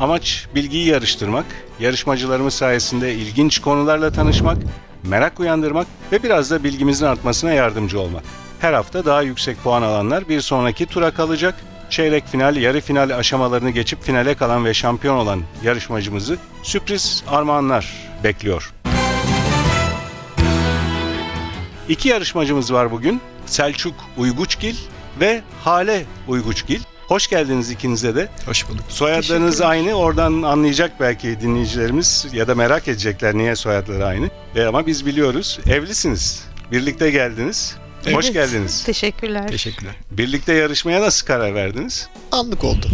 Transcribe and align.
Amaç 0.00 0.46
bilgiyi 0.54 0.86
yarıştırmak, 0.86 1.44
yarışmacılarımız 1.80 2.54
sayesinde 2.54 3.14
ilginç 3.14 3.58
konularla 3.58 4.12
tanışmak, 4.12 4.58
merak 5.02 5.40
uyandırmak 5.40 5.86
ve 6.12 6.22
biraz 6.22 6.50
da 6.50 6.64
bilgimizin 6.64 7.06
artmasına 7.06 7.52
yardımcı 7.52 8.00
olmak. 8.00 8.22
Her 8.60 8.72
hafta 8.72 9.04
daha 9.04 9.22
yüksek 9.22 9.62
puan 9.62 9.82
alanlar 9.82 10.28
bir 10.28 10.40
sonraki 10.40 10.86
tura 10.86 11.10
kalacak. 11.10 11.54
Çeyrek 11.90 12.26
final, 12.26 12.56
yarı 12.56 12.80
final 12.80 13.18
aşamalarını 13.18 13.70
geçip 13.70 14.02
finale 14.02 14.34
kalan 14.34 14.64
ve 14.64 14.74
şampiyon 14.74 15.16
olan 15.16 15.42
yarışmacımızı 15.62 16.38
sürpriz 16.62 17.24
armağanlar 17.28 17.92
bekliyor. 18.24 18.72
İki 21.88 22.08
yarışmacımız 22.08 22.72
var 22.72 22.90
bugün. 22.90 23.20
Selçuk 23.46 23.94
Uyguçgil 24.16 24.76
ve 25.20 25.42
Hale 25.64 26.04
Uyguçgil. 26.28 26.80
Hoş 27.08 27.28
geldiniz 27.28 27.70
ikinize 27.70 28.14
de. 28.16 28.28
Hoş 28.46 28.68
bulduk. 28.68 28.84
Soyadlarınız 28.88 29.60
aynı. 29.60 29.94
Oradan 29.94 30.42
anlayacak 30.42 31.00
belki 31.00 31.40
dinleyicilerimiz 31.40 32.26
ya 32.32 32.48
da 32.48 32.54
merak 32.54 32.88
edecekler 32.88 33.34
niye 33.34 33.56
soyadları 33.56 34.06
aynı. 34.06 34.30
E 34.56 34.62
ama 34.64 34.86
biz 34.86 35.06
biliyoruz. 35.06 35.58
Evlisiniz. 35.70 36.44
Birlikte 36.72 37.10
geldiniz. 37.10 37.76
Hoş 38.12 38.24
Evet. 38.24 38.32
geldiniz. 38.34 38.84
Teşekkürler. 38.84 39.48
Teşekkürler. 39.48 39.94
Birlikte 40.10 40.52
yarışmaya 40.52 41.00
nasıl 41.00 41.26
karar 41.26 41.54
verdiniz? 41.54 42.08
Anlık 42.32 42.64
oldu. 42.64 42.86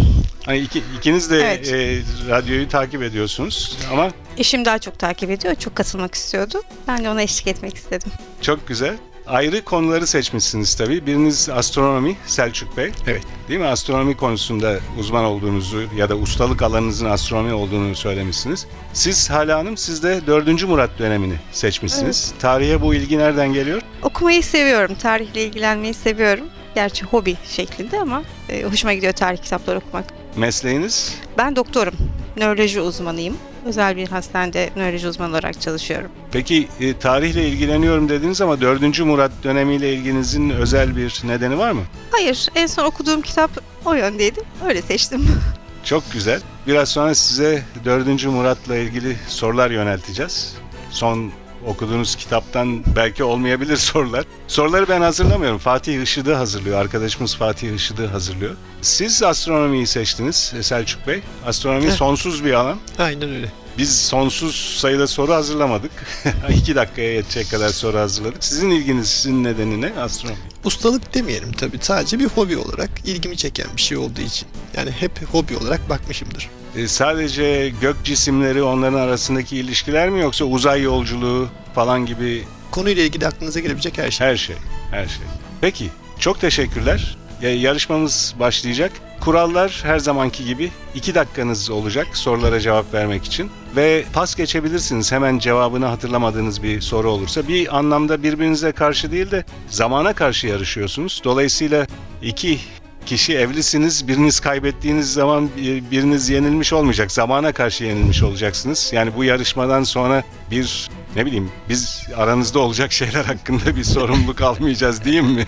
Hani 0.47 0.59
iki, 0.59 0.83
ikiniz 0.99 1.31
de 1.31 1.41
Evet. 1.41 1.69
e, 1.73 2.03
radyoyu 2.31 2.69
takip 2.69 3.03
ediyorsunuz 3.03 3.79
ama 3.93 4.11
Eşim 4.39 4.65
daha 4.65 4.79
çok 4.79 4.99
takip 4.99 5.31
ediyor. 5.31 5.55
Çok 5.55 5.77
katılmak 5.77 6.15
istiyordu. 6.15 6.63
Ben 6.89 7.05
de 7.05 7.11
ona 7.11 7.23
eşlik 7.23 7.47
etmek 7.47 7.77
istedim. 7.77 8.13
çok 8.41 8.69
güzel. 8.69 8.97
Ayrı 9.27 9.65
konuları 9.65 10.07
seçmişsiniz 10.07 10.75
tabii. 10.75 11.07
Biriniz 11.07 11.49
astronomi 11.49 12.17
Selçuk 12.27 12.77
Bey. 12.77 12.91
Evet. 13.07 13.23
Değil 13.49 13.61
mi? 13.61 13.67
Astronomi 13.67 14.17
konusunda 14.17 14.79
uzman 14.99 15.25
olduğunuzu 15.25 15.83
ya 15.97 16.09
da 16.09 16.17
ustalık 16.17 16.63
alanınızın 16.63 17.07
astronomi 17.07 17.53
olduğunu 17.53 17.95
söylemişsiniz. 17.97 18.67
Siz 18.93 19.31
Hala 19.31 19.59
Hanım 19.59 19.77
siz 19.77 20.03
de 20.03 20.21
4. 20.27 20.63
Murat 20.69 20.91
dönemini 20.99 21.35
seçmişsiniz. 21.53 22.35
Tarihe 22.41 22.81
bu 22.81 22.95
ilgi 22.95 23.19
nereden 23.19 23.53
geliyor? 23.53 23.83
Okumayı 24.03 24.43
seviyorum. 24.43 24.95
Tarihle 24.95 25.45
ilgilenmeyi 25.45 25.95
seviyorum. 25.95 26.45
Gerçi 26.75 27.05
hobi 27.05 27.37
şeklinde 27.49 28.01
ama 28.01 28.23
e, 28.49 28.63
hoşuma 28.65 28.93
gidiyor 28.95 29.13
tarih 29.13 29.39
kitapları 29.39 29.79
okumak. 29.79 30.05
Mesleğiniz? 30.37 31.17
Ben 31.39 31.57
doktorum. 31.57 31.95
Nöroloji 32.37 32.81
uzmanıyım. 32.81 33.37
Özel 33.67 33.97
bir 33.97 34.09
hastanede 34.09 34.71
nöroloji 34.77 35.09
uzmanı 35.09 35.31
olarak 35.31 35.61
çalışıyorum. 35.61 36.11
Peki 36.33 36.69
e, 36.81 36.99
tarihle 36.99 37.49
ilgileniyorum 37.49 38.09
dediniz 38.09 38.41
ama 38.41 38.61
4. 38.61 39.01
Murat 39.01 39.33
dönemiyle 39.45 39.93
ilginizin 39.95 40.51
özel 40.51 40.97
bir 40.97 41.21
nedeni 41.25 41.59
var 41.59 41.73
mı? 41.73 41.83
Hayır, 42.11 42.49
en 42.55 42.67
son 42.67 42.85
okuduğum 42.85 43.23
kitap 43.23 43.51
o 43.85 43.95
yöndeydi. 43.95 44.41
Öyle 44.69 44.83
seçtim. 44.83 45.27
Çok 45.85 46.13
güzel. 46.13 46.41
Biraz 46.67 46.89
sonra 46.89 47.15
size 47.15 47.63
4. 47.85 48.25
Murat'la 48.25 48.77
ilgili 48.77 49.17
sorular 49.29 49.71
yönelteceğiz. 49.71 50.57
Son 50.91 51.33
okuduğunuz 51.67 52.17
kitaptan 52.17 52.85
belki 52.97 53.25
olmayabilir 53.25 53.77
sorular. 53.93 54.25
Soruları 54.49 54.89
ben 54.89 55.01
hazırlamıyorum. 55.01 55.59
Fatih 55.59 56.03
Işıdı 56.03 56.35
hazırlıyor. 56.35 56.81
Arkadaşımız 56.81 57.37
Fatih 57.37 57.75
Işıdı 57.75 58.07
hazırlıyor. 58.07 58.57
Siz 58.83 59.23
astronomiyi 59.23 59.87
seçtiniz 59.87 60.53
Selçuk 60.63 61.07
Bey. 61.07 61.23
Astronomi 61.47 61.85
Evet. 61.85 61.95
sonsuz 61.95 62.45
bir 62.45 62.53
alan. 62.53 62.79
Aynen 62.99 63.31
öyle. 63.35 63.53
Biz 63.79 64.01
sonsuz 64.07 64.77
sayıda 64.81 65.07
soru 65.07 65.33
hazırlamadık. 65.35 65.91
İki 66.57 66.75
dakikaya 66.77 67.13
yetecek 67.15 67.51
kadar 67.51 67.69
soru 67.69 67.99
hazırladık. 67.99 68.45
Sizin 68.45 68.71
ilginiz, 68.71 69.09
sizin 69.09 69.45
nedeni 69.45 69.81
ne? 69.81 69.93
Astronomi. 70.01 70.39
Ustalık 70.65 71.15
demeyelim 71.15 71.53
tabii. 71.53 71.79
Sadece 71.81 72.19
bir 72.19 72.25
hobi 72.27 72.57
olarak 72.57 72.91
ilgimi 73.05 73.37
çeken 73.37 73.67
bir 73.77 73.83
şey 73.83 73.99
olduğu 73.99 74.21
için. 74.21 74.49
Yani 74.77 74.91
hep 74.91 75.33
hobi 75.33 75.57
olarak 75.57 75.89
bakmışımdır. 75.91 76.49
E, 76.77 76.89
sadece 76.89 77.73
gök 77.81 78.05
cisimleri 78.05 78.63
onların 78.63 78.99
arasındaki 78.99 79.57
ilişkiler 79.57 80.11
mi 80.11 80.21
yoksa 80.21 80.45
uzay 80.45 80.83
yolculuğu 80.83 81.49
falan 81.75 82.07
gibi 82.07 82.45
Konuyla 82.71 83.03
ilgili 83.03 83.27
aklınıza 83.27 83.61
gelebilecek 83.61 83.99
her 83.99 84.11
şey. 84.11 84.27
her 84.27 84.37
şey, 84.37 84.57
her 84.91 85.07
şey. 85.07 85.25
Peki, 85.61 85.89
çok 86.19 86.41
teşekkürler. 86.41 87.17
Ya, 87.43 87.55
yarışmamız 87.57 88.35
başlayacak. 88.41 88.93
Kurallar 89.21 89.81
her 89.83 89.99
zamanki 89.99 90.45
gibi 90.45 90.71
2 90.95 91.15
dakikanız 91.15 91.71
olacak 91.71 92.07
sorulara 92.13 92.61
cevap 92.61 92.95
vermek 92.95 93.25
için. 93.25 93.51
Ve 93.77 94.05
pas 94.13 94.35
geçebilirsiniz 94.35 95.13
hemen 95.13 95.39
cevabını 95.39 95.87
hatırlamadığınız 95.87 96.63
bir 96.63 96.81
soru 96.81 97.11
olursa. 97.11 97.49
Bir 97.49 97.79
anlamda 97.79 98.23
birbirinize 98.23 98.73
karşı 98.73 99.13
değil 99.13 99.31
de 99.31 99.45
zamana 99.69 100.13
karşı 100.13 100.47
yarışıyorsunuz. 100.47 101.21
Dolayısıyla 101.25 101.87
iki 102.23 102.59
kişi 103.07 103.35
evlisiniz. 103.39 104.09
Biriniz 104.09 104.41
kaybettiğiniz 104.41 105.13
zaman 105.13 105.51
bir- 105.57 105.91
biriniz 105.91 106.29
yenilmiş 106.31 106.73
olmayacak. 106.73 107.13
Zamana 107.13 107.53
karşı 107.53 107.85
yenilmiş 107.85 108.23
olacaksınız. 108.23 108.91
Yani 108.93 109.17
bu 109.17 109.25
yarışmadan 109.25 109.83
sonra 109.85 110.23
bir 110.51 110.91
ne 111.17 111.27
bileyim 111.27 111.51
biz 111.69 112.03
aranızda 112.17 112.59
olacak 112.59 112.93
şeyler 112.93 113.25
hakkında 113.25 113.77
bir 113.77 113.85
sorumluluk 113.85 114.41
almayacağız 114.43 115.05
değil 115.05 115.23
mi? 115.23 115.47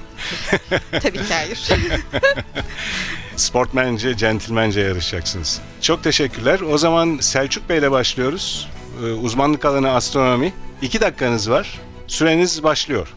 Tabii 0.90 1.12
ki 1.18 1.34
hayır. 1.34 1.68
Sportmence, 3.36 4.16
centilmence 4.16 4.80
yarışacaksınız. 4.80 5.60
Çok 5.80 6.04
teşekkürler. 6.04 6.60
O 6.60 6.78
zaman 6.78 7.18
Selçuk 7.20 7.68
Bey'le 7.68 7.90
başlıyoruz. 7.90 8.68
Ee, 9.02 9.06
Uzmanlık 9.06 9.64
alanı 9.64 9.90
astronomi. 9.90 10.52
İki 10.82 11.00
dakikanız 11.00 11.50
var. 11.50 11.80
Süreniz 12.06 12.62
başlıyor. 12.62 13.08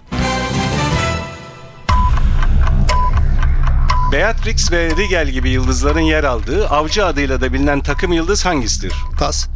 Beatrix 4.11 4.71
ve 4.71 4.89
Rigel 4.97 5.29
gibi 5.29 5.49
yıldızların 5.49 5.99
yer 5.99 6.23
aldığı 6.23 6.67
avcı 6.67 7.05
adıyla 7.05 7.41
da 7.41 7.53
bilinen 7.53 7.81
takım 7.81 8.13
yıldız 8.13 8.45
hangisidir? 8.45 8.93
Pas. 9.19 9.47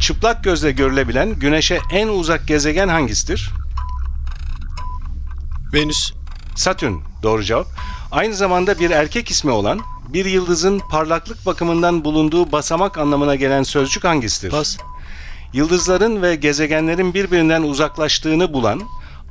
Çıplak 0.00 0.44
gözle 0.44 0.72
görülebilen 0.72 1.38
Güneş'e 1.38 1.80
en 1.92 2.08
uzak 2.08 2.48
gezegen 2.48 2.88
hangisidir? 2.88 3.50
Venüs. 5.72 6.12
Satürn 6.54 6.94
doğru 7.22 7.44
cevap. 7.44 7.66
Aynı 8.12 8.34
zamanda 8.34 8.78
bir 8.78 8.90
erkek 8.90 9.30
ismi 9.30 9.50
olan 9.50 9.80
bir 10.08 10.24
yıldızın 10.24 10.78
parlaklık 10.90 11.46
bakımından 11.46 12.04
bulunduğu 12.04 12.52
basamak 12.52 12.98
anlamına 12.98 13.34
gelen 13.34 13.62
sözcük 13.62 14.04
hangisidir? 14.04 14.50
Pas. 14.50 14.76
Yıldızların 15.52 16.22
ve 16.22 16.34
gezegenlerin 16.34 17.14
birbirinden 17.14 17.62
uzaklaştığını 17.62 18.52
bulan, 18.52 18.82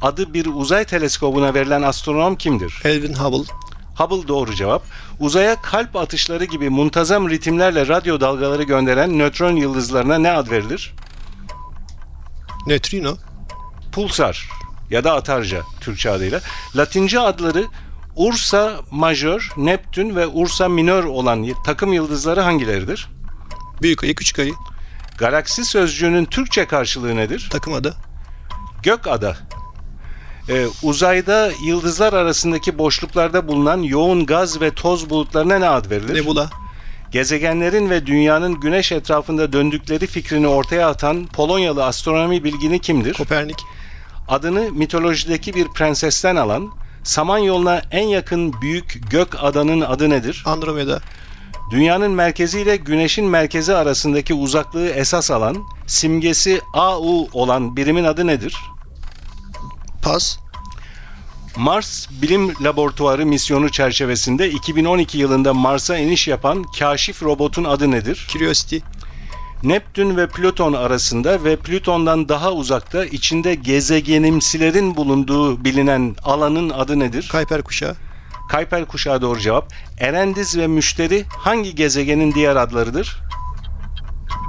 adı 0.01 0.33
bir 0.33 0.45
uzay 0.45 0.85
teleskobuna 0.85 1.53
verilen 1.53 1.81
astronom 1.81 2.35
kimdir? 2.35 2.81
Elvin 2.83 3.13
Hubble. 3.13 3.53
Hubble 3.95 4.27
doğru 4.27 4.55
cevap. 4.55 4.83
Uzaya 5.19 5.61
kalp 5.61 5.95
atışları 5.95 6.45
gibi 6.45 6.69
muntazam 6.69 7.29
ritimlerle 7.29 7.87
radyo 7.87 8.21
dalgaları 8.21 8.63
gönderen 8.63 9.19
nötron 9.19 9.55
yıldızlarına 9.55 10.17
ne 10.17 10.31
ad 10.31 10.51
verilir? 10.51 10.93
Nötrino. 12.67 13.17
Pulsar 13.91 14.49
ya 14.89 15.03
da 15.03 15.13
atarca 15.13 15.61
Türkçe 15.81 16.09
adıyla. 16.09 16.41
Latince 16.75 17.19
adları 17.19 17.65
Ursa 18.15 18.79
Majör, 18.91 19.51
Neptün 19.57 20.15
ve 20.15 20.27
Ursa 20.27 20.69
Minör 20.69 21.03
olan 21.03 21.47
takım 21.65 21.93
yıldızları 21.93 22.41
hangileridir? 22.41 23.09
Büyük 23.81 24.03
ayı, 24.03 24.15
küçük 24.15 24.39
ayı. 24.39 24.53
Galaksi 25.17 25.65
sözcüğünün 25.65 26.25
Türkçe 26.25 26.65
karşılığı 26.65 27.15
nedir? 27.15 27.47
Takım 27.51 27.73
adı. 27.73 27.95
Gökada. 28.83 29.37
Ee, 30.49 30.67
uzayda 30.83 31.51
yıldızlar 31.65 32.13
arasındaki 32.13 32.77
boşluklarda 32.77 33.47
bulunan 33.47 33.77
yoğun 33.77 34.25
gaz 34.25 34.61
ve 34.61 34.71
toz 34.71 35.09
bulutlarına 35.09 35.59
ne 35.59 35.69
ad 35.69 35.89
verilir? 35.89 36.15
Nebula. 36.15 36.49
Gezegenlerin 37.11 37.89
ve 37.89 38.05
dünyanın 38.05 38.59
güneş 38.59 38.91
etrafında 38.91 39.53
döndükleri 39.53 40.07
fikrini 40.07 40.47
ortaya 40.47 40.89
atan 40.89 41.27
Polonyalı 41.27 41.85
astronomi 41.85 42.43
bilgini 42.43 42.79
kimdir? 42.79 43.13
Kopernik. 43.13 43.57
adını 44.27 44.71
mitolojideki 44.71 45.53
bir 45.53 45.67
prensesten 45.67 46.35
alan, 46.35 46.71
Samanyolu'na 47.03 47.81
en 47.91 48.07
yakın 48.07 48.61
büyük 48.61 49.01
gök 49.11 49.43
adanın 49.43 49.81
adı 49.81 50.09
nedir? 50.09 50.43
Andromeda. 50.45 50.99
Dünyanın 51.71 52.11
merkezi 52.11 52.61
ile 52.61 52.75
güneşin 52.75 53.25
merkezi 53.25 53.75
arasındaki 53.75 54.33
uzaklığı 54.33 54.89
esas 54.89 55.31
alan, 55.31 55.57
simgesi 55.87 56.61
AU 56.73 57.27
olan 57.33 57.75
birimin 57.75 58.03
adı 58.03 58.27
nedir? 58.27 58.55
Pas. 60.03 60.39
Mars 61.57 62.07
Bilim 62.21 62.53
Laboratuvarı 62.63 63.25
misyonu 63.25 63.69
çerçevesinde 63.69 64.49
2012 64.49 65.17
yılında 65.17 65.53
Mars'a 65.53 65.97
iniş 65.97 66.27
yapan 66.27 66.63
kaşif 66.79 67.23
robotun 67.23 67.63
adı 67.63 67.91
nedir? 67.91 68.27
Curiosity. 68.31 68.77
Neptün 69.63 70.17
ve 70.17 70.27
Plüton 70.27 70.73
arasında 70.73 71.43
ve 71.43 71.55
Plüton'dan 71.55 72.29
daha 72.29 72.51
uzakta 72.51 73.05
içinde 73.05 73.55
gezegenimsilerin 73.55 74.95
bulunduğu 74.95 75.63
bilinen 75.63 76.15
alanın 76.23 76.69
adı 76.69 76.99
nedir? 76.99 77.29
Kayper 77.31 77.61
kuşağı. 77.61 77.95
Kayper 78.49 78.85
kuşağı 78.85 79.21
doğru 79.21 79.39
cevap. 79.39 79.73
Erendiz 79.97 80.57
ve 80.57 80.67
Müşteri 80.67 81.25
hangi 81.29 81.75
gezegenin 81.75 82.33
diğer 82.33 82.55
adlarıdır? 82.55 83.19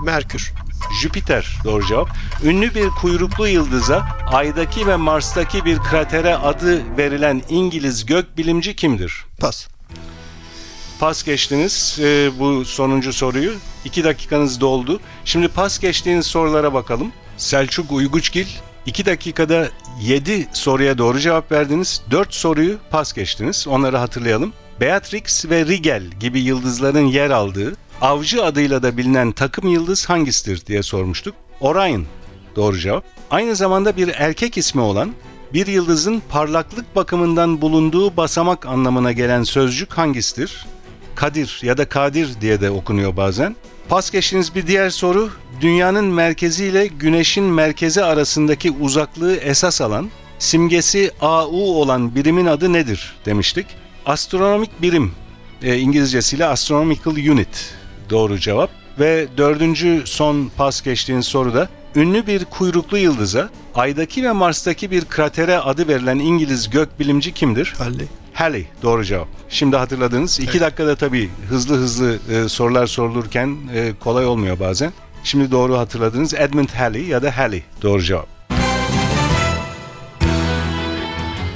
Merkür. 0.05 0.53
Jüpiter 1.01 1.57
doğru 1.65 1.87
cevap. 1.87 2.09
Ünlü 2.45 2.75
bir 2.75 2.89
kuyruklu 2.89 3.49
yıldıza 3.49 4.07
Ay'daki 4.27 4.87
ve 4.87 4.97
Mars'taki 4.97 5.65
bir 5.65 5.79
kratere 5.79 6.37
adı 6.37 6.97
verilen 6.97 7.43
İngiliz 7.49 8.07
gökbilimci 8.07 8.77
kimdir? 8.77 9.25
Pas. 9.41 9.69
Pas 11.01 11.23
geçtiniz 11.23 11.99
e, 12.01 12.31
bu 12.39 12.65
sonuncu 12.65 13.13
soruyu. 13.13 13.53
İki 13.85 14.05
dakikanız 14.05 14.61
doldu. 14.61 15.01
Şimdi 15.25 15.49
pas 15.49 15.79
geçtiğiniz 15.79 16.27
sorulara 16.27 16.75
bakalım. 16.75 17.13
Selçuk 17.37 17.93
Uyguçgil 17.93 18.47
2 18.87 19.07
dakikada 19.07 19.69
7 20.03 20.49
soruya 20.53 20.99
doğru 20.99 21.19
cevap 21.19 21.53
verdiniz. 21.53 22.03
4 22.11 22.35
soruyu 22.35 22.79
pas 22.91 23.13
geçtiniz. 23.13 23.67
Onları 23.69 23.97
hatırlayalım. 23.97 24.53
Beatrix 24.81 25.51
ve 25.51 25.67
Rigel 25.67 26.03
gibi 26.21 26.41
yıldızların 26.41 27.07
yer 27.07 27.31
aldığı 27.31 27.77
avcı 28.05 28.45
adıyla 28.45 28.83
da 28.83 28.97
bilinen 28.97 29.33
takım 29.33 29.69
yıldız 29.69 30.09
hangisidir 30.09 30.67
diye 30.67 30.83
sormuştuk. 30.83 31.35
Orion 31.61 32.07
doğru 32.57 32.79
cevap. 32.79 33.05
Aynı 33.31 33.57
zamanda 33.57 33.97
bir 33.97 34.09
erkek 34.09 34.59
ismi 34.59 34.81
olan 34.81 35.13
bir 35.53 35.67
yıldızın 35.67 36.23
parlaklık 36.29 36.97
bakımından 36.97 37.61
bulunduğu 37.61 38.17
basamak 38.17 38.67
anlamına 38.67 39.13
gelen 39.13 39.43
sözcük 39.43 39.93
hangisidir? 39.93 40.67
Kadir 41.15 41.61
ya 41.63 41.79
da 41.79 41.89
Kadir 41.89 42.41
diye 42.41 42.61
de 42.61 42.71
okunuyor 42.71 43.17
bazen. 43.17 43.57
Pas 43.89 44.11
geçtiğiniz 44.11 44.55
bir 44.55 44.67
diğer 44.67 44.91
soru, 44.91 45.31
dünyanın 45.61 46.05
merkezi 46.05 46.65
ile 46.65 46.87
güneşin 46.87 47.45
merkezi 47.45 48.05
arasındaki 48.05 48.71
uzaklığı 48.71 49.37
esas 49.37 49.81
alan, 49.81 50.11
simgesi 50.39 51.11
AU 51.21 51.81
olan 51.81 52.15
birimin 52.15 52.47
adı 52.47 52.73
nedir 52.73 53.15
demiştik. 53.27 53.67
Astronomik 54.07 54.83
birim, 54.83 55.13
e, 55.63 55.79
İngilizcesiyle 55.79 56.47
Astronomical 56.47 57.15
Unit 57.15 57.75
doğru 58.11 58.39
cevap. 58.39 58.71
Ve 59.01 59.27
dördüncü 59.37 60.03
son 60.05 60.51
pas 60.57 60.83
geçtiğiniz 60.83 61.27
soruda, 61.27 61.69
ünlü 61.97 62.27
bir 62.27 62.45
kuyruklu 62.45 62.99
yıldıza, 62.99 63.49
Ay'daki 63.75 64.25
ve 64.25 64.33
Mars'taki 64.33 64.91
bir 64.91 65.05
kratere 65.05 65.59
adı 65.59 65.89
verilen 65.89 66.19
İngiliz 66.19 66.71
gökbilimci 66.71 67.33
kimdir? 67.35 67.75
Halley. 67.79 68.07
Halley 68.35 68.67
doğru 68.83 69.05
cevap. 69.05 69.29
Şimdi 69.49 69.77
hatırladınız. 69.77 70.41
İki 70.41 70.51
Evet. 70.51 70.61
dakikada 70.61 70.97
tabii 70.97 71.31
hızlı 71.49 71.77
hızlı 71.77 72.19
e, 72.33 72.49
sorular 72.49 72.87
sorulurken 72.87 73.57
e, 73.75 73.93
kolay 74.01 74.27
olmuyor 74.27 74.61
bazen. 74.61 74.93
Şimdi 75.25 75.51
doğru 75.51 75.79
hatırladınız. 75.79 76.35
Edmund 76.35 76.69
Halley 76.69 77.03
ya 77.05 77.23
da 77.23 77.39
Halley 77.39 77.63
doğru 77.83 78.03
cevap. 78.03 78.29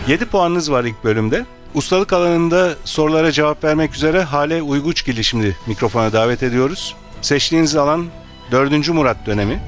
7 0.09 0.25
puanınız 0.27 0.73
var 0.73 0.85
ilk 0.85 1.05
bölümde. 1.05 1.47
Ustalık 1.75 2.13
alanında 2.13 2.75
sorulara 2.85 3.33
cevap 3.33 3.65
vermek 3.65 3.95
üzere 3.95 4.23
Hale 4.23 4.63
Uyguçgil'i 4.63 5.25
şimdi 5.25 5.57
mikrofona 5.67 6.13
davet 6.13 6.43
ediyoruz. 6.43 6.97
Seçtiğiniz 7.23 7.77
alan 7.77 8.07
4. 8.51 8.89
Murat 8.89 9.27
dönemi. 9.27 9.61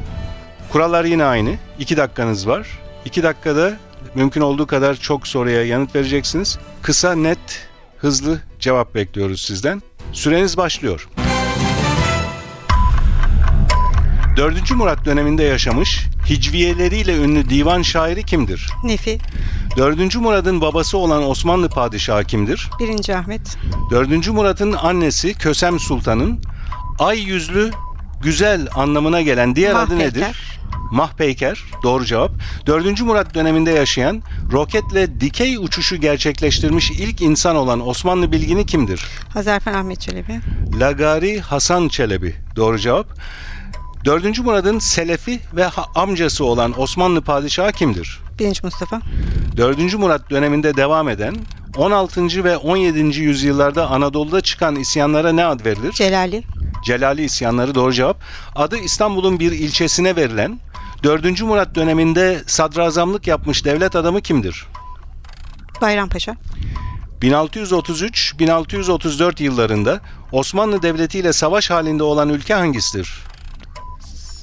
Kurallar 0.72 1.04
yine 1.04 1.24
aynı. 1.24 1.54
2 1.78 1.96
dakikanız 1.96 2.48
var. 2.48 2.68
2 3.04 3.22
dakikada 3.22 3.76
mümkün 4.14 4.40
olduğu 4.40 4.66
kadar 4.66 4.94
çok 4.94 5.26
soruya 5.26 5.64
yanıt 5.64 5.94
vereceksiniz. 5.94 6.58
Kısa, 6.82 7.14
net, 7.14 7.68
hızlı 7.98 8.40
cevap 8.60 8.94
bekliyoruz 8.94 9.42
sizden. 9.42 9.82
Süreniz 10.12 10.56
başlıyor. 10.56 11.08
4. 14.36 14.70
Murat 14.70 15.04
döneminde 15.04 15.42
yaşamış, 15.42 16.06
hicviyeleriyle 16.28 17.16
ünlü 17.16 17.48
divan 17.48 17.82
şairi 17.82 18.24
kimdir? 18.24 18.68
Nefi, 18.84 19.18
4. 19.76 20.16
Murad'ın 20.16 20.60
babası 20.60 20.98
olan 20.98 21.28
Osmanlı 21.30 21.68
padişahı 21.68 22.24
kimdir? 22.24 22.70
1. 22.80 23.08
Ahmet, 23.14 23.58
4. 23.90 24.28
Murat'ın 24.28 24.72
annesi 24.72 25.34
Kösem 25.34 25.80
Sultan'ın 25.80 26.40
ay 26.98 27.20
yüzlü 27.20 27.70
güzel 28.22 28.68
anlamına 28.74 29.22
gelen 29.22 29.56
diğer 29.56 29.70
adı 29.70 29.78
Mahpeyker. 29.80 30.06
nedir? 30.08 30.60
Mahpeyker. 30.92 31.64
Doğru 31.82 32.04
cevap. 32.04 32.30
4. 32.66 33.00
Murat 33.00 33.34
döneminde 33.34 33.70
yaşayan, 33.70 34.22
roketle 34.52 35.20
dikey 35.20 35.56
uçuşu 35.56 35.96
gerçekleştirmiş 35.96 36.90
ilk 36.90 37.22
insan 37.22 37.56
olan 37.56 37.88
Osmanlı 37.88 38.32
bilgini 38.32 38.66
kimdir? 38.66 39.04
Hazarfen 39.34 39.74
Ahmet 39.74 40.00
Çelebi, 40.00 40.40
Lagari 40.80 41.40
Hasan 41.40 41.88
Çelebi. 41.88 42.34
Doğru 42.56 42.78
cevap. 42.78 43.06
4. 44.04 44.38
Murad'ın 44.38 44.78
selefi 44.78 45.40
ve 45.56 45.66
amcası 45.94 46.44
olan 46.44 46.80
Osmanlı 46.80 47.20
padişahı 47.20 47.72
kimdir? 47.72 48.20
1. 48.38 48.60
Mustafa, 48.64 49.00
4. 49.56 49.94
Murat 49.94 50.30
döneminde 50.30 50.76
devam 50.76 51.08
eden 51.08 51.36
16. 51.76 52.44
ve 52.44 52.56
17. 52.56 53.20
yüzyıllarda 53.20 53.90
Anadolu'da 53.90 54.40
çıkan 54.40 54.76
isyanlara 54.76 55.32
ne 55.32 55.44
ad 55.44 55.64
verilir? 55.64 55.92
Celali, 55.92 56.42
Celali 56.84 57.24
isyanları 57.24 57.74
doğru 57.74 57.92
cevap. 57.92 58.16
Adı 58.56 58.76
İstanbul'un 58.76 59.40
bir 59.40 59.52
ilçesine 59.52 60.16
verilen 60.16 60.58
4. 61.02 61.42
Murat 61.42 61.74
döneminde 61.74 62.42
sadrazamlık 62.46 63.26
yapmış 63.26 63.64
devlet 63.64 63.96
adamı 63.96 64.20
kimdir? 64.20 64.66
Bayrampaşa, 65.80 66.36
1633-1634 67.22 69.42
yıllarında 69.42 70.00
Osmanlı 70.32 70.82
Devleti 70.82 71.18
ile 71.18 71.32
savaş 71.32 71.70
halinde 71.70 72.02
olan 72.02 72.28
ülke 72.28 72.54
hangisidir? 72.54 73.29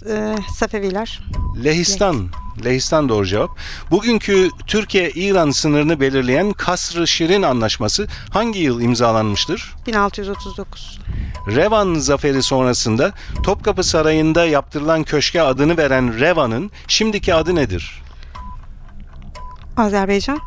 E, 0.09 0.35
Safeviler, 0.55 1.21
Lehistan. 1.63 2.29
Lehistan 2.65 3.09
doğru 3.09 3.25
cevap. 3.25 3.49
Bugünkü 3.91 4.49
Türkiye-İran 4.67 5.51
sınırını 5.51 5.99
belirleyen 5.99 6.51
Kasr-ı 6.51 7.07
Şirin 7.07 7.41
Anlaşması 7.41 8.07
hangi 8.29 8.59
yıl 8.59 8.81
imzalanmıştır? 8.81 9.75
1639, 9.87 10.99
Revan 11.47 11.93
zaferi 11.93 12.43
sonrasında 12.43 13.13
Topkapı 13.43 13.83
Sarayı'nda 13.83 14.45
yaptırılan 14.45 15.03
köşke 15.03 15.41
adını 15.41 15.77
veren 15.77 16.19
Revan'ın 16.19 16.71
şimdiki 16.87 17.33
adı 17.33 17.55
nedir? 17.55 18.01
Azerbaycan, 19.77 20.39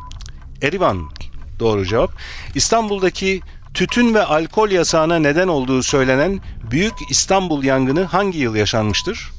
Erivan. 0.63 1.11
Doğru 1.59 1.87
cevap. 1.87 2.11
İstanbul'daki 2.55 3.41
tütün 3.75 4.15
ve 4.15 4.25
alkol 4.25 4.71
yasağına 4.71 5.19
neden 5.19 5.49
olduğu 5.49 5.83
söylenen 5.83 6.41
Büyük 6.71 6.95
İstanbul 7.11 7.65
yangını 7.65 8.05
hangi 8.05 8.39
yıl 8.39 8.55
yaşanmıştır? 8.55 9.31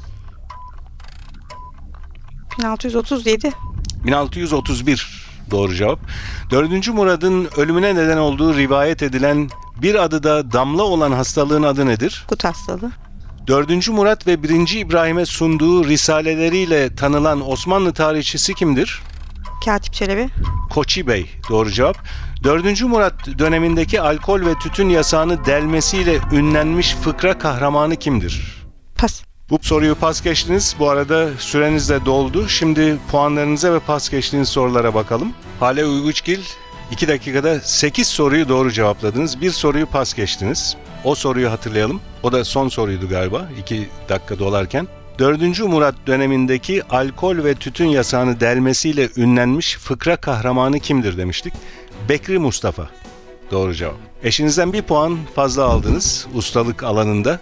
1637, 2.60 3.52
1631 4.06 5.28
doğru 5.52 5.74
cevap. 5.74 6.00
4. 6.52 6.88
Murad'ın 6.88 7.50
ölümüne 7.58 7.96
neden 7.96 8.18
olduğu 8.18 8.58
rivayet 8.58 9.04
edilen 9.04 9.50
bir 9.82 9.96
adı 9.96 10.24
da 10.24 10.52
damla 10.52 10.84
olan 10.84 11.12
hastalığın 11.12 11.64
adı 11.64 11.86
nedir? 11.86 12.26
Gut 12.30 12.44
hastalığı, 12.44 12.92
4. 13.48 13.90
Murat 13.90 14.28
ve 14.28 14.44
1. 14.44 14.50
İbrahim'e 14.76 15.26
sunduğu 15.26 15.88
risaleleriyle 15.88 16.96
tanılan 16.96 17.50
Osmanlı 17.50 17.94
tarihçisi 17.94 18.54
kimdir? 18.54 19.02
Katip 19.66 19.94
Çelebi, 19.94 20.30
Koçi 20.70 21.08
Bey 21.08 21.30
doğru 21.50 21.72
cevap. 21.72 21.98
4. 22.44 22.82
Murat 22.82 23.28
dönemindeki 23.40 24.02
alkol 24.02 24.46
ve 24.46 24.56
tütün 24.56 24.90
yasağını 24.90 25.46
delmesiyle 25.46 26.20
ünlenmiş 26.32 26.96
fıkra 26.96 27.38
kahramanı 27.38 27.96
kimdir? 27.96 28.61
Bu 29.52 29.60
soruyu 29.62 29.96
pas 29.96 30.24
geçtiniz. 30.24 30.76
Bu 30.80 30.90
arada 30.90 31.30
süreniz 31.38 31.90
de 31.90 32.06
doldu. 32.06 32.50
Şimdi 32.50 32.98
puanlarınıza 33.12 33.74
ve 33.74 33.80
pas 33.80 34.10
geçtiğiniz 34.10 34.50
sorulara 34.50 34.94
bakalım. 34.94 35.34
Hale 35.60 35.86
Uyguçgil 35.86 36.40
2 36.92 37.08
dakikada 37.08 37.60
8 37.60 38.08
soruyu 38.08 38.50
doğru 38.50 38.72
cevapladınız. 38.72 39.42
Bir 39.42 39.52
soruyu 39.52 39.86
pas 39.86 40.14
geçtiniz. 40.14 40.76
O 41.04 41.16
soruyu 41.16 41.52
hatırlayalım. 41.52 42.02
O 42.24 42.32
da 42.32 42.46
son 42.46 42.68
soruydu 42.68 43.10
galiba 43.10 43.50
2 43.60 43.90
dakika 44.10 44.40
dolarken. 44.40 44.88
4. 45.20 45.60
Murat 45.60 45.96
dönemindeki 46.08 46.84
alkol 46.84 47.44
ve 47.44 47.56
tütün 47.56 47.88
yasağını 47.88 48.40
delmesiyle 48.40 49.10
ünlenmiş 49.18 49.78
fıkra 49.78 50.16
kahramanı 50.16 50.80
kimdir 50.80 51.18
demiştik. 51.18 51.54
Bekri 52.10 52.40
Mustafa. 52.40 52.90
Doğru 53.52 53.74
cevap. 53.74 53.96
Eşinizden 54.24 54.74
bir 54.74 54.82
puan 54.82 55.18
fazla 55.36 55.64
aldınız 55.64 56.28
ustalık 56.36 56.84
alanında. 56.84 57.40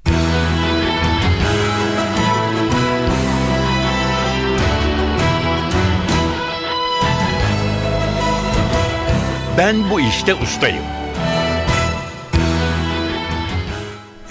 Ben 9.59 9.89
bu 9.89 10.01
işte 10.01 10.35
ustayım. 10.35 10.83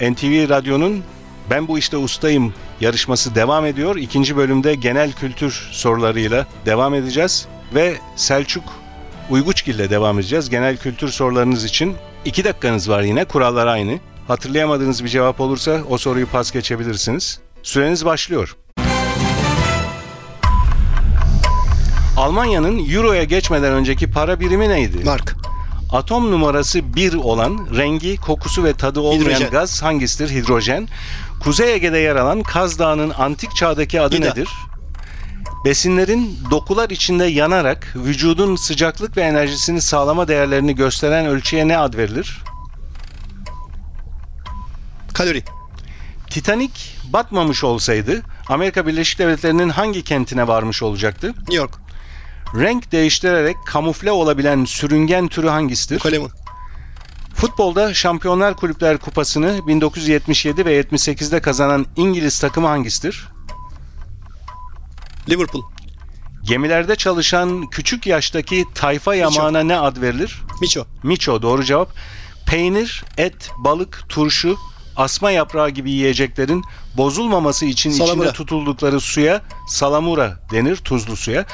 NTV 0.01 0.49
Radyo'nun 0.49 1.03
Ben 1.49 1.67
Bu 1.67 1.77
İşte 1.77 1.97
Ustayım 1.97 2.53
yarışması 2.81 3.35
devam 3.35 3.65
ediyor. 3.65 3.95
İkinci 3.95 4.37
bölümde 4.37 4.75
genel 4.75 5.11
kültür 5.11 5.69
sorularıyla 5.71 6.47
devam 6.65 6.93
edeceğiz. 6.93 7.47
Ve 7.75 7.97
Selçuk 8.15 8.63
Uyguçgil 9.29 9.75
ile 9.75 9.89
devam 9.89 10.19
edeceğiz. 10.19 10.49
Genel 10.49 10.77
kültür 10.77 11.07
sorularınız 11.07 11.63
için 11.63 11.95
iki 12.25 12.43
dakikanız 12.43 12.89
var 12.89 13.01
yine. 13.01 13.25
Kurallar 13.25 13.67
aynı. 13.67 13.99
Hatırlayamadığınız 14.27 15.03
bir 15.03 15.09
cevap 15.09 15.39
olursa 15.39 15.81
o 15.89 15.97
soruyu 15.97 16.27
pas 16.27 16.51
geçebilirsiniz. 16.51 17.39
Süreniz 17.63 18.05
başlıyor. 18.05 18.55
Almanya'nın 22.29 22.89
Euro'ya 22.89 23.23
geçmeden 23.23 23.73
önceki 23.73 24.11
para 24.11 24.39
birimi 24.39 24.69
neydi? 24.69 25.03
Mark. 25.05 25.35
Atom 25.91 26.31
numarası 26.31 26.95
1 26.95 27.13
olan 27.13 27.67
rengi, 27.77 28.17
kokusu 28.17 28.63
ve 28.63 28.73
tadı 28.73 28.99
olmayan 28.99 29.25
Hidrojen. 29.25 29.49
gaz 29.49 29.83
hangisidir? 29.83 30.29
Hidrojen. 30.29 30.87
Kuzey 31.43 31.73
Ege'de 31.73 31.97
yer 31.97 32.15
alan 32.15 32.43
Kaz 32.43 32.79
Dağı'nın 32.79 33.09
antik 33.09 33.55
çağdaki 33.55 34.01
adı 34.01 34.15
İda. 34.15 34.25
nedir? 34.29 34.49
Besinlerin 35.65 36.37
dokular 36.51 36.89
içinde 36.89 37.25
yanarak 37.25 37.93
vücudun 37.95 38.55
sıcaklık 38.55 39.17
ve 39.17 39.21
enerjisini 39.21 39.81
sağlama 39.81 40.27
değerlerini 40.27 40.75
gösteren 40.75 41.25
ölçüye 41.25 41.67
ne 41.67 41.77
ad 41.77 41.93
verilir? 41.93 42.43
Kalori. 45.13 45.43
Titanic 46.29 46.73
batmamış 47.13 47.63
olsaydı 47.63 48.21
Amerika 48.47 48.87
Birleşik 48.87 49.19
Devletleri'nin 49.19 49.69
hangi 49.69 50.03
kentine 50.03 50.47
varmış 50.47 50.83
olacaktı? 50.83 51.27
New 51.27 51.55
York. 51.55 51.88
Renk 52.55 52.91
değiştirerek 52.91 53.57
kamufle 53.65 54.11
olabilen 54.11 54.65
sürüngen 54.65 55.27
türü 55.27 55.47
hangisidir? 55.47 55.99
Kalemun. 55.99 56.31
Futbolda 57.35 57.93
Şampiyonlar 57.93 58.55
Kulüpler 58.55 58.97
Kupası'nı 58.97 59.67
1977 59.67 60.65
ve 60.65 60.81
78'de 60.81 61.41
kazanan 61.41 61.85
İngiliz 61.95 62.39
takımı 62.39 62.67
hangisidir? 62.67 63.27
Liverpool. 65.29 65.63
Gemilerde 66.43 66.95
çalışan 66.95 67.67
küçük 67.69 68.07
yaştaki 68.07 68.65
tayfa 68.75 69.15
yamağına 69.15 69.63
ne 69.63 69.79
ad 69.79 70.01
verilir? 70.01 70.41
Miço. 70.61 70.85
Miço 71.03 71.41
doğru 71.41 71.63
cevap. 71.63 71.89
Peynir, 72.45 73.03
et, 73.17 73.51
balık, 73.57 74.03
turşu, 74.09 74.57
asma 74.95 75.31
yaprağı 75.31 75.69
gibi 75.69 75.91
yiyeceklerin 75.91 76.63
bozulmaması 76.97 77.65
için 77.65 77.91
Salamura. 77.91 78.15
içinde 78.15 78.33
tutuldukları 78.33 78.99
suya 78.99 79.41
salamura 79.67 80.39
denir, 80.51 80.75
tuzlu 80.75 81.15
suya. 81.15 81.45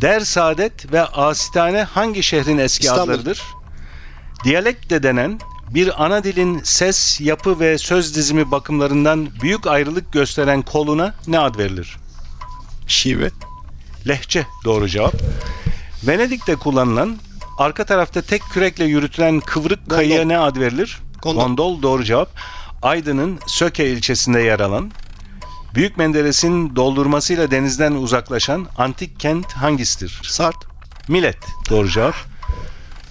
Dersaadet 0.00 0.92
ve 0.92 1.04
Asitane 1.04 1.82
hangi 1.82 2.22
şehrin 2.22 2.58
eski 2.58 2.84
İstanbul. 2.84 3.02
adlarıdır? 3.12 3.42
Diyalekt 4.44 4.90
de 4.90 5.02
denen 5.02 5.40
bir 5.70 6.04
ana 6.04 6.24
dilin 6.24 6.60
ses, 6.64 7.20
yapı 7.20 7.60
ve 7.60 7.78
söz 7.78 8.16
dizimi 8.16 8.50
bakımlarından 8.50 9.28
büyük 9.42 9.66
ayrılık 9.66 10.12
gösteren 10.12 10.62
koluna 10.62 11.14
ne 11.26 11.38
ad 11.38 11.58
verilir? 11.58 11.96
Şive. 12.86 13.30
Lehçe 14.08 14.46
doğru 14.64 14.88
cevap. 14.88 15.14
Venedik'te 16.06 16.56
kullanılan 16.56 17.16
arka 17.58 17.84
tarafta 17.84 18.22
tek 18.22 18.42
kürekle 18.42 18.84
yürütülen 18.84 19.40
kıvrık 19.40 19.78
Gondol. 19.78 19.96
kayıya 19.96 20.24
ne 20.24 20.38
ad 20.38 20.56
verilir? 20.56 20.98
Gondol. 21.22 21.82
doğru 21.82 22.04
cevap. 22.04 22.30
Aydın'ın 22.82 23.38
Söke 23.46 23.90
ilçesinde 23.90 24.40
yer 24.40 24.60
alan 24.60 24.90
Büyük 25.78 25.96
Menderes'in 25.96 26.76
doldurmasıyla 26.76 27.50
denizden 27.50 27.92
uzaklaşan 27.92 28.66
antik 28.78 29.20
kent 29.20 29.52
hangisidir? 29.52 30.20
Sart. 30.24 30.56
Millet 31.08 31.38
doğru 31.70 31.88
cevap. 31.88 32.14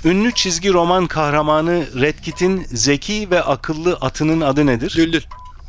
Ünlü 0.06 0.32
çizgi 0.32 0.74
roman 0.74 1.08
kahramanı 1.08 1.86
Red 2.02 2.20
Kit'in 2.20 2.68
zeki 2.72 3.32
ve 3.32 3.44
akıllı 3.44 3.98
atının 4.02 4.42
adı 4.42 4.66
nedir? 4.66 4.94
Düldül. 4.98 5.22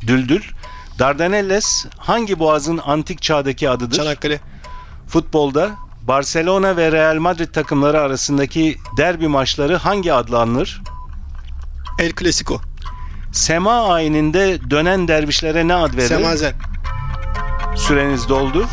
Düldül. 0.07 0.41
Dardanelles 0.99 1.85
hangi 1.97 2.39
boğazın 2.39 2.79
antik 2.85 3.21
çağdaki 3.21 3.69
adıdır? 3.69 3.97
Çanakkale. 3.97 4.39
Futbolda 5.07 5.71
Barcelona 6.07 6.77
ve 6.77 6.91
Real 6.91 7.15
Madrid 7.15 7.53
takımları 7.53 8.01
arasındaki 8.01 8.77
derbi 8.97 9.27
maçları 9.27 9.75
hangi 9.75 10.13
adla 10.13 10.39
anılır? 10.39 10.81
El 11.99 12.11
Clasico. 12.19 12.61
Sema 13.31 13.93
ayininde 13.93 14.59
dönen 14.69 15.07
dervişlere 15.07 15.67
ne 15.67 15.73
ad 15.73 15.93
verilir? 15.93 16.07
Semazen. 16.07 16.53
Süreniz 17.79 18.29
doldu. 18.29 18.67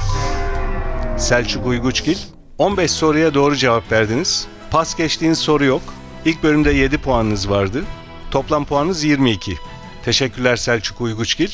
Selçuk 1.19 1.67
Uyguçgil. 1.67 2.17
15 2.59 2.91
soruya 2.91 3.35
doğru 3.35 3.57
cevap 3.57 3.93
verdiniz. 3.93 4.47
Pas 4.71 4.97
geçtiğiniz 4.97 5.39
soru 5.39 5.65
yok. 5.65 5.83
İlk 6.25 6.43
bölümde 6.43 6.73
7 6.73 6.99
puanınız 6.99 7.51
vardı. 7.51 7.85
Toplam 8.31 8.65
puanınız 8.65 9.05
22. 9.05 9.57
Teşekkürler 10.05 10.57
Selçuk 10.57 11.01
Uyguçgil. 11.01 11.49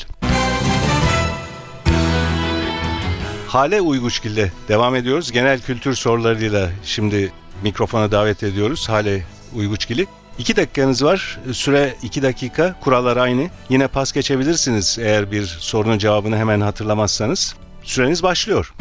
Hale 3.47 3.81
Uyguçgil'le 3.81 4.51
devam 4.67 4.95
ediyoruz. 4.95 5.31
Genel 5.31 5.61
kültür 5.61 5.95
sorularıyla 5.95 6.69
şimdi 6.83 7.31
mikrofona 7.63 8.11
davet 8.11 8.43
ediyoruz 8.43 8.89
Hale 8.89 9.23
Uyguçgil'i. 9.55 10.07
2 10.37 10.55
dakikanız 10.55 11.03
var. 11.03 11.39
Süre 11.53 11.95
2 12.03 12.21
dakika. 12.21 12.75
Kurallar 12.81 13.17
aynı. 13.17 13.49
Yine 13.69 13.87
pas 13.87 14.11
geçebilirsiniz 14.11 14.97
eğer 15.01 15.31
bir 15.31 15.45
sorunun 15.45 15.97
cevabını 15.97 16.37
hemen 16.37 16.61
hatırlamazsanız. 16.61 17.55
Süreniz 17.83 18.23
başlıyor. 18.23 18.73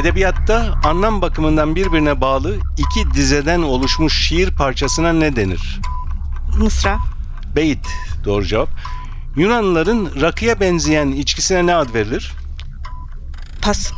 Edebiyatta 0.00 0.74
anlam 0.84 1.22
bakımından 1.22 1.76
birbirine 1.76 2.20
bağlı 2.20 2.56
iki 2.78 3.14
dizeden 3.14 3.62
oluşmuş 3.62 4.28
şiir 4.28 4.50
parçasına 4.50 5.12
ne 5.12 5.36
denir? 5.36 5.80
Mısra. 6.58 6.98
Beyit 7.56 7.86
doğru 8.24 8.44
cevap. 8.46 8.68
Yunanlıların 9.36 10.08
rakıya 10.20 10.60
benzeyen 10.60 11.08
içkisine 11.08 11.66
ne 11.66 11.74
ad 11.74 11.94
verilir? 11.94 12.32
Pas. 13.62 13.92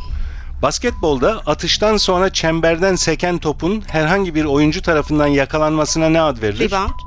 Basketbolda 0.61 1.41
atıştan 1.45 1.97
sonra 1.97 2.33
çemberden 2.33 2.95
seken 2.95 3.37
topun 3.37 3.83
herhangi 3.87 4.35
bir 4.35 4.45
oyuncu 4.45 4.81
tarafından 4.81 5.27
yakalanmasına 5.27 6.09
ne 6.09 6.21
ad 6.21 6.41
verilir? 6.41 6.71
Rebound. 6.71 6.99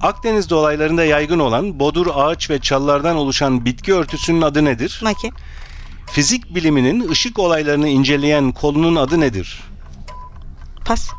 Akdeniz 0.00 0.50
dolaylarında 0.50 1.04
yaygın 1.04 1.38
olan 1.38 1.80
bodur 1.80 2.06
ağaç 2.14 2.50
ve 2.50 2.58
çalılardan 2.58 3.16
oluşan 3.16 3.64
bitki 3.64 3.94
örtüsünün 3.94 4.42
adı 4.42 4.64
nedir? 4.64 5.00
Maki. 5.02 5.32
Fizik 6.06 6.54
biliminin 6.54 7.08
ışık 7.08 7.38
olaylarını 7.38 7.88
inceleyen 7.88 8.52
kolunun 8.52 8.96
adı 8.96 9.20
nedir? 9.20 9.62
Pas. 10.84 11.10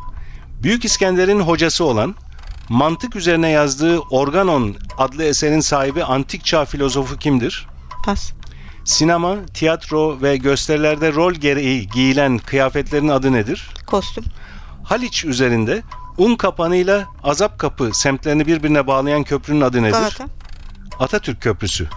Büyük 0.63 0.85
İskender'in 0.85 1.39
hocası 1.39 1.85
olan, 1.85 2.15
mantık 2.69 3.15
üzerine 3.15 3.49
yazdığı 3.49 3.99
Organon 3.99 4.75
adlı 4.97 5.23
eserin 5.23 5.59
sahibi 5.59 6.03
antik 6.03 6.45
çağ 6.45 6.65
filozofu 6.65 7.17
kimdir? 7.17 7.67
Pas. 8.05 8.33
Sinema, 8.89 9.35
tiyatro 9.53 10.21
ve 10.21 10.37
gösterilerde 10.37 11.13
rol 11.13 11.33
gereği 11.33 11.87
giyilen 11.89 12.37
kıyafetlerin 12.37 13.07
adı 13.07 13.33
nedir? 13.33 13.69
Kostüm. 13.85 14.23
Haliç 14.83 15.25
üzerinde 15.25 15.83
Un 16.17 16.35
kapanıyla 16.35 17.07
Azap 17.23 17.59
Kapı 17.59 17.89
semtlerini 17.93 18.47
birbirine 18.47 18.87
bağlayan 18.87 19.23
köprünün 19.23 19.61
adı 19.61 19.83
nedir? 19.83 19.91
Galata. 19.91 20.25
Atatürk 20.99 21.41
Köprüsü 21.41 21.87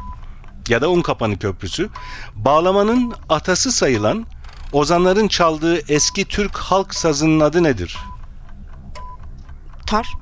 ya 0.68 0.80
da 0.80 0.90
Unkapanı 0.90 1.38
Köprüsü. 1.38 1.88
Bağlamanın 2.34 3.14
atası 3.28 3.72
sayılan 3.72 4.26
ozanların 4.72 5.28
çaldığı 5.28 5.92
eski 5.92 6.24
Türk 6.24 6.58
halk 6.58 6.94
sazının 6.94 7.40
adı 7.40 7.62
nedir? 7.62 7.96
Tar. 9.86 10.12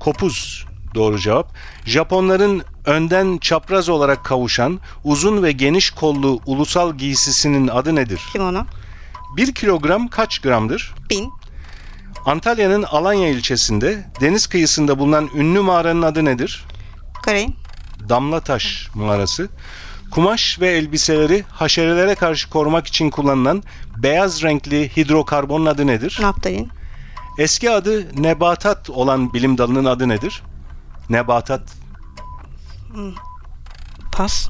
Kopuz 0.00 0.66
doğru 0.94 1.18
cevap. 1.18 1.54
Japonların 1.84 2.62
önden 2.90 3.38
çapraz 3.38 3.88
olarak 3.88 4.24
kavuşan 4.24 4.80
uzun 5.04 5.42
ve 5.42 5.52
geniş 5.52 5.90
kollu 5.90 6.40
ulusal 6.46 6.94
giysisinin 6.94 7.68
adı 7.68 7.94
nedir? 7.94 8.20
Kimono. 8.32 8.66
1 9.36 9.54
kilogram 9.54 10.08
kaç 10.08 10.38
gramdır? 10.38 10.94
Bin. 11.10 11.32
Antalya'nın 12.26 12.82
Alanya 12.82 13.28
ilçesinde 13.28 14.04
deniz 14.20 14.46
kıyısında 14.46 14.98
bulunan 14.98 15.30
ünlü 15.34 15.60
mağaranın 15.60 16.02
adı 16.02 16.24
nedir? 16.24 16.64
Kareyn. 17.22 17.54
Damlataş 18.08 18.88
mağarası. 18.94 19.48
Kumaş 20.10 20.60
ve 20.60 20.68
elbiseleri 20.68 21.44
haşerelere 21.50 22.14
karşı 22.14 22.50
korumak 22.50 22.86
için 22.86 23.10
kullanılan 23.10 23.62
beyaz 23.96 24.42
renkli 24.42 24.96
hidrokarbonun 24.96 25.66
adı 25.66 25.86
nedir? 25.86 26.18
Naftalin. 26.22 26.68
Eski 27.38 27.70
adı 27.70 28.22
nebatat 28.22 28.90
olan 28.90 29.32
bilim 29.32 29.58
dalının 29.58 29.84
adı 29.84 30.08
nedir? 30.08 30.42
Nebatat. 31.10 31.79
Pas. 34.12 34.48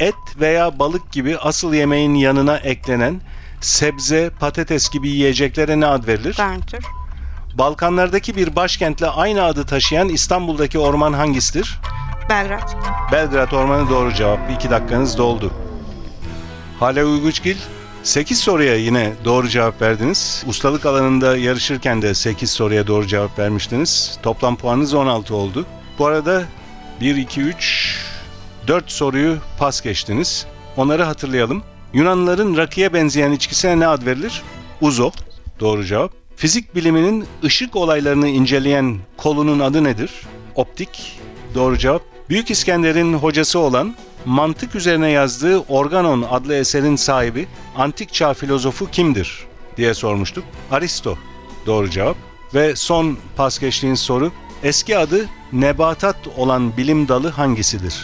Et 0.00 0.14
veya 0.40 0.78
balık 0.78 1.12
gibi 1.12 1.38
asıl 1.38 1.74
yemeğin 1.74 2.14
yanına 2.14 2.56
eklenen 2.56 3.20
sebze, 3.60 4.30
patates 4.40 4.90
gibi 4.90 5.08
yiyeceklere 5.08 5.80
ne 5.80 5.86
ad 5.86 6.06
verilir? 6.06 6.34
Garnitür. 6.36 6.84
Balkanlardaki 7.54 8.36
bir 8.36 8.56
başkentle 8.56 9.06
aynı 9.06 9.42
adı 9.42 9.66
taşıyan 9.66 10.08
İstanbul'daki 10.08 10.78
orman 10.78 11.12
hangisidir? 11.12 11.80
Belgrad. 12.30 12.68
Belgrad 13.12 13.52
Ormanı 13.52 13.90
doğru 13.90 14.14
cevap. 14.14 14.50
2 14.50 14.70
dakikanız 14.70 15.18
doldu. 15.18 15.52
Hale 16.80 17.04
Uyguçgil 17.04 17.56
8 18.02 18.38
soruya 18.38 18.76
yine 18.76 19.12
doğru 19.24 19.48
cevap 19.48 19.82
verdiniz. 19.82 20.44
Ustalık 20.46 20.86
alanında 20.86 21.36
yarışırken 21.36 22.02
de 22.02 22.14
8 22.14 22.50
soruya 22.50 22.86
doğru 22.86 23.06
cevap 23.06 23.38
vermiştiniz. 23.38 24.18
Toplam 24.22 24.56
puanınız 24.56 24.94
16 24.94 25.34
oldu. 25.34 25.66
Bu 25.98 26.06
arada 26.06 26.42
1, 27.00 27.16
2, 27.16 27.40
3, 27.40 27.98
4 28.66 28.90
soruyu 28.90 29.38
pas 29.58 29.80
geçtiniz. 29.80 30.46
Onları 30.76 31.02
hatırlayalım. 31.02 31.62
Yunanlıların 31.92 32.56
rakıya 32.56 32.92
benzeyen 32.92 33.32
içkisine 33.32 33.80
ne 33.80 33.86
ad 33.86 34.06
verilir? 34.06 34.42
Uzo. 34.80 35.10
Doğru 35.60 35.84
cevap. 35.84 36.12
Fizik 36.36 36.74
biliminin 36.74 37.24
ışık 37.44 37.76
olaylarını 37.76 38.28
inceleyen 38.28 38.98
kolunun 39.16 39.60
adı 39.60 39.84
nedir? 39.84 40.10
Optik. 40.54 41.20
Doğru 41.54 41.78
cevap. 41.78 42.02
Büyük 42.28 42.50
İskender'in 42.50 43.14
hocası 43.14 43.58
olan 43.58 43.94
mantık 44.24 44.74
üzerine 44.74 45.10
yazdığı 45.10 45.58
Organon 45.58 46.22
adlı 46.22 46.54
eserin 46.54 46.96
sahibi 46.96 47.46
antik 47.76 48.12
çağ 48.12 48.34
filozofu 48.34 48.90
kimdir 48.90 49.44
diye 49.76 49.94
sormuştuk. 49.94 50.44
Aristo 50.70 51.18
doğru 51.66 51.90
cevap. 51.90 52.16
Ve 52.54 52.76
son 52.76 53.18
pas 53.36 53.58
geçtiğiniz 53.58 54.00
soru 54.00 54.32
eski 54.62 54.98
adı 54.98 55.28
nebatat 55.54 56.16
olan 56.36 56.76
bilim 56.76 57.08
dalı 57.08 57.28
hangisidir 57.28 57.94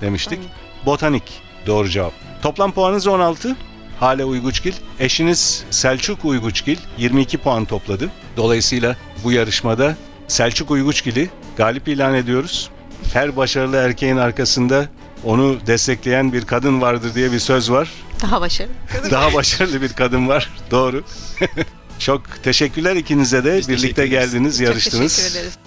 demiştik. 0.00 0.38
Botanik 0.86 1.22
doğru 1.66 1.88
cevap. 1.88 2.12
Toplam 2.42 2.72
puanınız 2.72 3.06
16. 3.06 3.56
Hale 4.00 4.24
Uyguçgil. 4.24 4.72
Eşiniz 5.00 5.64
Selçuk 5.70 6.24
Uyguçgil 6.24 6.76
22 6.98 7.38
puan 7.38 7.64
topladı. 7.64 8.10
Dolayısıyla 8.36 8.96
bu 9.24 9.32
yarışmada 9.32 9.96
Selçuk 10.28 10.70
Uyguçgil'i 10.70 11.30
galip 11.56 11.88
ilan 11.88 12.14
ediyoruz. 12.14 12.70
Her 13.12 13.36
başarılı 13.36 13.76
erkeğin 13.76 14.16
arkasında 14.16 14.88
onu 15.24 15.56
destekleyen 15.66 16.32
bir 16.32 16.44
kadın 16.44 16.80
vardır 16.80 17.14
diye 17.14 17.32
bir 17.32 17.38
söz 17.38 17.70
var. 17.70 17.90
Daha 18.22 18.40
başarılı. 18.40 18.72
Daha 19.10 19.34
başarılı 19.34 19.82
bir 19.82 19.92
kadın 19.92 20.28
var. 20.28 20.50
Doğru. 20.70 21.04
Çok 21.98 22.42
teşekkürler 22.42 22.96
ikinize 22.96 23.44
de. 23.44 23.58
Biz 23.58 23.68
Birlikte 23.68 24.06
geldiniz, 24.06 24.58
Çok 24.58 24.66
yarıştınız. 24.66 25.16
teşekkür 25.16 25.38
ederiz. 25.38 25.58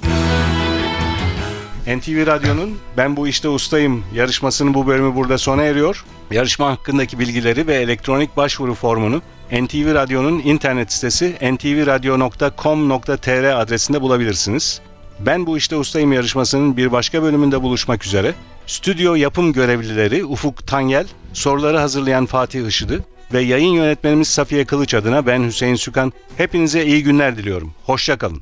NTV 1.87 2.27
Radyo'nun 2.27 2.77
Ben 2.97 3.15
Bu 3.15 3.27
İşte 3.27 3.49
Ustayım 3.49 4.03
yarışmasının 4.13 4.73
bu 4.73 4.87
bölümü 4.87 5.15
burada 5.15 5.37
sona 5.37 5.63
eriyor. 5.63 6.05
Yarışma 6.31 6.71
hakkındaki 6.71 7.19
bilgileri 7.19 7.67
ve 7.67 7.75
elektronik 7.75 8.37
başvuru 8.37 8.73
formunu 8.73 9.21
NTV 9.51 9.93
Radyo'nun 9.93 10.39
internet 10.39 10.93
sitesi 10.93 11.35
ntvradio.com.tr 11.41 13.61
adresinde 13.61 14.01
bulabilirsiniz. 14.01 14.81
Ben 15.19 15.45
Bu 15.45 15.57
İşte 15.57 15.75
Ustayım 15.75 16.13
yarışmasının 16.13 16.77
bir 16.77 16.91
başka 16.91 17.23
bölümünde 17.23 17.61
buluşmak 17.61 18.05
üzere. 18.05 18.33
Stüdyo 18.67 19.15
yapım 19.15 19.53
görevlileri 19.53 20.25
Ufuk 20.25 20.67
Tanyel, 20.67 21.07
soruları 21.33 21.77
hazırlayan 21.77 22.25
Fatih 22.25 22.67
Işıdı 22.67 23.03
ve 23.33 23.41
yayın 23.41 23.73
yönetmenimiz 23.73 24.27
Safiye 24.27 24.65
Kılıç 24.65 24.93
adına 24.93 25.25
ben 25.25 25.43
Hüseyin 25.43 25.75
Sükan. 25.75 26.13
Hepinize 26.37 26.85
iyi 26.85 27.03
günler 27.03 27.37
diliyorum. 27.37 27.73
Hoşçakalın. 27.85 28.41